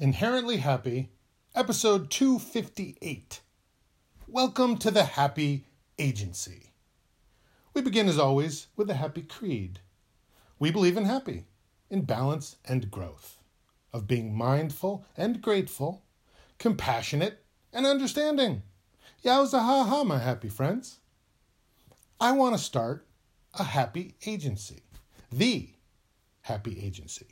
Inherently 0.00 0.56
Happy, 0.56 1.10
episode 1.54 2.10
258. 2.10 3.40
Welcome 4.26 4.76
to 4.78 4.90
the 4.90 5.04
Happy 5.04 5.66
Agency. 6.00 6.72
We 7.74 7.80
begin, 7.80 8.08
as 8.08 8.18
always, 8.18 8.66
with 8.74 8.88
the 8.88 8.94
happy 8.94 9.22
creed. 9.22 9.78
We 10.58 10.72
believe 10.72 10.96
in 10.96 11.04
happy, 11.04 11.44
in 11.90 12.02
balance 12.02 12.56
and 12.64 12.90
growth, 12.90 13.38
of 13.92 14.08
being 14.08 14.36
mindful 14.36 15.06
and 15.16 15.40
grateful, 15.40 16.02
compassionate 16.58 17.44
and 17.72 17.86
understanding. 17.86 18.62
Yowza 19.24 19.60
ha 19.60 19.84
ha, 19.84 20.02
my 20.02 20.18
happy 20.18 20.48
friends. 20.48 20.98
I 22.20 22.32
want 22.32 22.56
to 22.56 22.60
start 22.60 23.06
a 23.56 23.62
happy 23.62 24.16
agency, 24.26 24.82
the 25.30 25.70
happy 26.40 26.84
agency. 26.84 27.28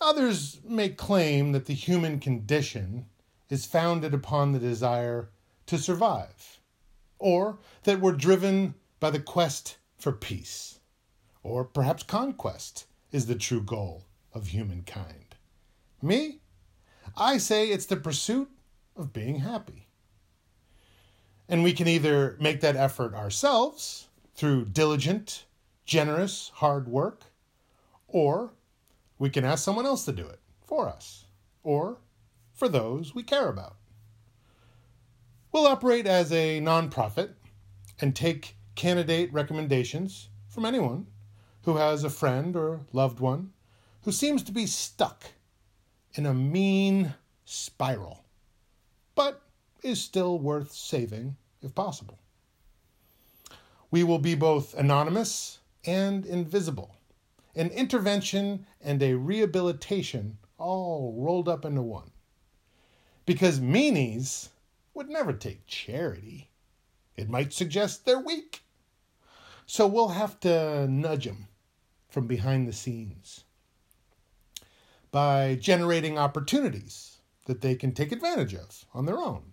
Others 0.00 0.60
may 0.64 0.88
claim 0.88 1.52
that 1.52 1.66
the 1.66 1.74
human 1.74 2.18
condition 2.18 3.06
is 3.48 3.66
founded 3.66 4.12
upon 4.12 4.52
the 4.52 4.58
desire 4.58 5.30
to 5.66 5.78
survive, 5.78 6.60
or 7.18 7.58
that 7.84 8.00
we're 8.00 8.12
driven 8.12 8.74
by 9.00 9.10
the 9.10 9.20
quest 9.20 9.76
for 9.96 10.12
peace, 10.12 10.80
or 11.42 11.64
perhaps 11.64 12.02
conquest 12.02 12.86
is 13.12 13.26
the 13.26 13.34
true 13.34 13.62
goal 13.62 14.04
of 14.32 14.48
humankind. 14.48 15.36
Me? 16.02 16.40
I 17.16 17.38
say 17.38 17.68
it's 17.68 17.86
the 17.86 17.96
pursuit 17.96 18.50
of 18.96 19.12
being 19.12 19.40
happy. 19.40 19.88
And 21.48 21.62
we 21.62 21.72
can 21.72 21.86
either 21.86 22.36
make 22.40 22.60
that 22.62 22.76
effort 22.76 23.14
ourselves 23.14 24.08
through 24.34 24.66
diligent, 24.66 25.44
generous, 25.84 26.50
hard 26.54 26.88
work, 26.88 27.24
or 28.08 28.52
we 29.18 29.30
can 29.30 29.44
ask 29.44 29.64
someone 29.64 29.86
else 29.86 30.04
to 30.04 30.12
do 30.12 30.26
it 30.26 30.40
for 30.62 30.88
us 30.88 31.26
or 31.62 31.98
for 32.52 32.68
those 32.68 33.14
we 33.14 33.22
care 33.22 33.48
about. 33.48 33.76
We'll 35.52 35.66
operate 35.66 36.06
as 36.06 36.32
a 36.32 36.60
nonprofit 36.60 37.30
and 38.00 38.14
take 38.14 38.56
candidate 38.74 39.32
recommendations 39.32 40.28
from 40.48 40.64
anyone 40.64 41.06
who 41.62 41.76
has 41.76 42.04
a 42.04 42.10
friend 42.10 42.56
or 42.56 42.80
loved 42.92 43.20
one 43.20 43.52
who 44.02 44.12
seems 44.12 44.42
to 44.42 44.52
be 44.52 44.66
stuck 44.66 45.24
in 46.14 46.26
a 46.26 46.34
mean 46.34 47.14
spiral, 47.44 48.24
but 49.14 49.42
is 49.82 50.00
still 50.00 50.38
worth 50.38 50.72
saving 50.72 51.36
if 51.62 51.74
possible. 51.74 52.18
We 53.90 54.04
will 54.04 54.18
be 54.18 54.34
both 54.34 54.74
anonymous 54.74 55.60
and 55.86 56.26
invisible 56.26 56.96
an 57.56 57.70
intervention 57.70 58.66
and 58.80 59.02
a 59.02 59.14
rehabilitation 59.14 60.38
all 60.58 61.14
rolled 61.16 61.48
up 61.48 61.64
into 61.64 61.82
one. 61.82 62.10
Because 63.26 63.60
meanies 63.60 64.48
would 64.92 65.08
never 65.08 65.32
take 65.32 65.66
charity. 65.66 66.50
It 67.16 67.28
might 67.28 67.52
suggest 67.52 68.04
they're 68.04 68.18
weak. 68.18 68.62
So 69.66 69.86
we'll 69.86 70.08
have 70.08 70.38
to 70.40 70.86
nudge 70.88 71.24
them 71.24 71.48
from 72.08 72.26
behind 72.26 72.68
the 72.68 72.72
scenes 72.72 73.44
by 75.10 75.56
generating 75.60 76.18
opportunities 76.18 77.18
that 77.46 77.60
they 77.60 77.74
can 77.74 77.92
take 77.92 78.12
advantage 78.12 78.54
of 78.54 78.84
on 78.92 79.06
their 79.06 79.18
own. 79.18 79.52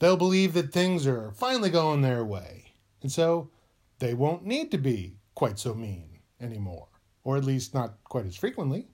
They'll 0.00 0.16
believe 0.16 0.54
that 0.54 0.72
things 0.72 1.06
are 1.06 1.32
finally 1.32 1.70
going 1.70 2.02
their 2.02 2.24
way, 2.24 2.72
and 3.02 3.10
so 3.10 3.50
they 3.98 4.14
won't 4.14 4.44
need 4.44 4.70
to 4.70 4.78
be 4.78 5.16
quite 5.34 5.58
so 5.58 5.74
mean 5.74 6.07
anymore, 6.40 6.88
or 7.24 7.36
at 7.36 7.44
least 7.44 7.74
not 7.74 8.02
quite 8.04 8.26
as 8.26 8.36
frequently, 8.36 8.88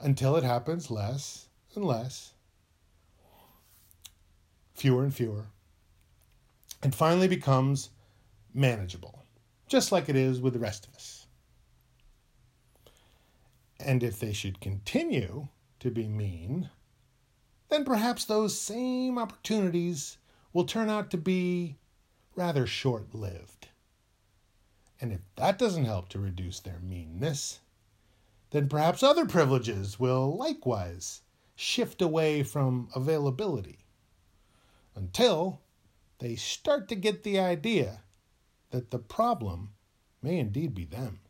until 0.00 0.36
it 0.36 0.44
happens 0.44 0.90
less 0.90 1.48
and 1.74 1.84
less, 1.84 2.34
fewer 4.74 5.02
and 5.02 5.14
fewer, 5.14 5.46
and 6.82 6.94
finally 6.94 7.28
becomes 7.28 7.90
manageable, 8.52 9.24
just 9.68 9.92
like 9.92 10.08
it 10.08 10.16
is 10.16 10.40
with 10.40 10.52
the 10.52 10.58
rest 10.58 10.86
of 10.86 10.94
us. 10.94 11.26
And 13.80 14.02
if 14.02 14.20
they 14.20 14.32
should 14.32 14.60
continue 14.60 15.48
to 15.80 15.90
be 15.90 16.06
mean, 16.06 16.70
then 17.68 17.84
perhaps 17.84 18.24
those 18.24 18.60
same 18.60 19.18
opportunities 19.18 20.18
will 20.52 20.64
turn 20.64 20.88
out 20.88 21.10
to 21.10 21.16
be 21.16 21.76
rather 22.36 22.66
short 22.66 23.14
lived. 23.14 23.68
And 25.04 25.12
if 25.12 25.20
that 25.36 25.58
doesn't 25.58 25.84
help 25.84 26.08
to 26.08 26.18
reduce 26.18 26.60
their 26.60 26.80
meanness, 26.80 27.60
then 28.52 28.70
perhaps 28.70 29.02
other 29.02 29.26
privileges 29.26 30.00
will 30.00 30.34
likewise 30.34 31.20
shift 31.54 32.00
away 32.00 32.42
from 32.42 32.88
availability 32.96 33.80
until 34.94 35.60
they 36.20 36.36
start 36.36 36.88
to 36.88 36.94
get 36.94 37.22
the 37.22 37.38
idea 37.38 38.00
that 38.70 38.90
the 38.90 38.98
problem 38.98 39.74
may 40.22 40.38
indeed 40.38 40.74
be 40.74 40.86
them. 40.86 41.20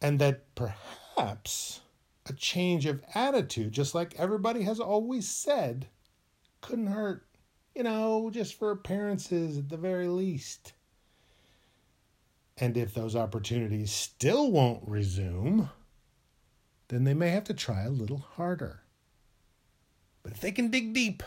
And 0.00 0.20
that 0.20 0.54
perhaps 0.54 1.80
a 2.24 2.34
change 2.34 2.86
of 2.86 3.02
attitude, 3.16 3.72
just 3.72 3.96
like 3.96 4.14
everybody 4.16 4.62
has 4.62 4.78
always 4.78 5.26
said, 5.26 5.88
couldn't 6.60 6.86
hurt. 6.86 7.26
You 7.74 7.82
know, 7.82 8.30
just 8.32 8.54
for 8.54 8.70
appearances 8.70 9.58
at 9.58 9.70
the 9.70 9.76
very 9.76 10.06
least. 10.06 10.72
And 12.56 12.76
if 12.76 12.94
those 12.94 13.16
opportunities 13.16 13.90
still 13.90 14.50
won't 14.50 14.86
resume, 14.86 15.70
then 16.88 17.04
they 17.04 17.14
may 17.14 17.30
have 17.30 17.44
to 17.44 17.54
try 17.54 17.82
a 17.82 17.90
little 17.90 18.18
harder. 18.18 18.82
But 20.22 20.32
if 20.32 20.40
they 20.40 20.52
can 20.52 20.70
dig 20.70 20.92
deep 20.92 21.22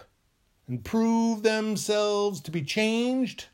and 0.67 0.83
prove 0.83 1.43
themselves 1.43 2.41
to 2.41 2.51
be 2.51 2.63
changed, 2.63 3.47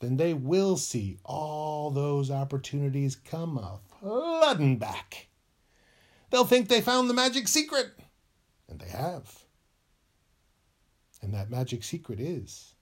then 0.00 0.16
they 0.18 0.34
will 0.34 0.76
see 0.76 1.18
all 1.24 1.90
those 1.90 2.30
opportunities 2.30 3.16
come 3.16 3.56
a 3.56 3.80
flooding 3.98 4.78
back. 4.78 5.28
They'll 6.30 6.44
think 6.44 6.68
they 6.68 6.80
found 6.80 7.08
the 7.08 7.14
magic 7.14 7.48
secret, 7.48 7.92
and 8.68 8.78
they 8.78 8.88
have. 8.88 9.44
And 11.22 11.32
that 11.32 11.50
magic 11.50 11.82
secret 11.82 12.20
is 12.20 12.74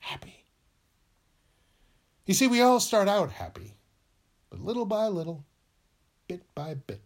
happy. 0.00 0.44
You 2.28 2.34
see, 2.34 2.46
we 2.46 2.60
all 2.60 2.78
start 2.78 3.08
out 3.08 3.32
happy, 3.32 3.72
but 4.50 4.60
little 4.60 4.84
by 4.84 5.06
little, 5.06 5.46
bit 6.28 6.42
by 6.54 6.74
bit, 6.74 7.00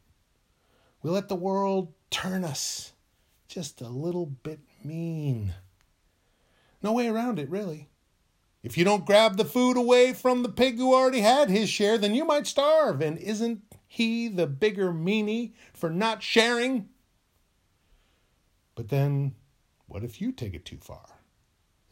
we 1.01 1.11
let 1.11 1.29
the 1.29 1.37
world 1.37 1.93
turn 2.11 2.43
us 2.43 2.93
just 3.47 3.81
a 3.81 3.89
little 3.89 4.27
bit 4.27 4.59
mean. 4.83 5.55
No 6.83 6.93
way 6.93 7.07
around 7.07 7.39
it, 7.39 7.49
really. 7.49 7.89
If 8.65 8.77
you 8.77 8.83
don't 8.85 9.07
grab 9.07 9.37
the 9.37 9.45
food 9.45 9.77
away 9.77 10.13
from 10.13 10.43
the 10.43 10.49
pig 10.49 10.79
who 10.79 10.93
already 10.93 11.21
had 11.21 11.51
his 11.51 11.71
share, 11.71 11.99
then 11.99 12.17
you 12.17 12.25
might 12.25 12.49
starve. 12.49 13.01
And 13.01 13.17
isn't 13.17 13.63
he 13.87 14.27
the 14.27 14.49
bigger 14.49 14.93
meanie 14.93 15.53
for 15.73 15.89
not 15.89 16.25
sharing? 16.25 16.89
But 18.75 18.89
then, 18.89 19.37
what 19.87 20.03
if 20.03 20.21
you 20.21 20.33
take 20.33 20.55
it 20.55 20.65
too 20.65 20.79
far? 20.81 21.21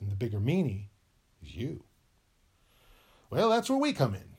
And 0.00 0.10
the 0.10 0.16
bigger 0.16 0.40
meanie 0.40 0.88
is 1.44 1.54
you. 1.54 1.84
Well, 3.30 3.48
that's 3.48 3.70
where 3.70 3.78
we 3.78 3.92
come 3.92 4.14
in. 4.14 4.36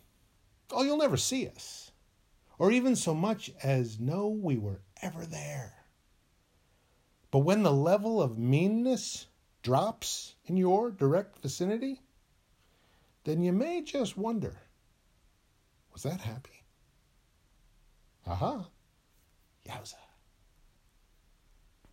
Oh, 0.72 0.84
you'll 0.84 0.98
never 0.98 1.18
see 1.18 1.48
us, 1.48 1.92
or 2.60 2.72
even 2.72 2.96
so 2.96 3.16
much 3.16 3.52
as 3.64 4.00
know 4.00 4.28
we 4.28 4.58
were 4.58 4.82
ever 5.02 5.26
there. 5.26 5.74
But 7.32 7.40
when 7.40 7.64
the 7.64 7.72
level 7.72 8.22
of 8.22 8.38
meanness 8.38 9.28
drops 9.64 10.36
in 10.46 10.58
your 10.58 10.92
direct 10.92 11.40
vicinity, 11.40 12.02
then 13.24 13.42
you 13.42 13.54
may 13.54 13.82
just 13.82 14.18
wonder 14.18 14.60
was 15.94 16.04
that 16.04 16.22
happy? 16.22 16.64
Aha. 18.26 18.66
Yowza. 19.68 19.96